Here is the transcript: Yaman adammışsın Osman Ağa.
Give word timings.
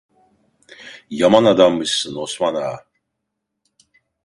Yaman 1.09 1.45
adammışsın 1.45 2.15
Osman 2.15 2.55
Ağa. 2.55 2.79